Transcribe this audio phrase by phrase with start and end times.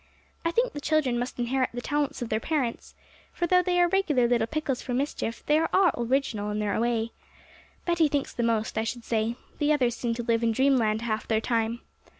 [0.43, 2.95] I think the children must inherit the talents of their parents,
[3.31, 6.79] for though they are regular little pickles for mischief, they are all original in their
[6.79, 7.11] way.
[7.85, 11.27] Betty thinks the most, I should say, the others seem to live in dreamland half
[11.27, 11.81] their time.